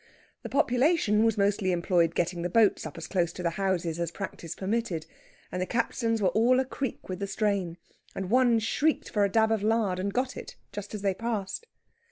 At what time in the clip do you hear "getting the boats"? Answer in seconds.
2.15-2.87